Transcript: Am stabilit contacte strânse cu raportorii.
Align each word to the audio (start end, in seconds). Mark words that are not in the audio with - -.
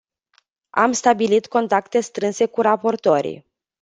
Am 0.69 0.91
stabilit 0.91 1.47
contacte 1.47 1.99
strânse 1.99 2.45
cu 2.45 2.61
raportorii. 2.61 3.45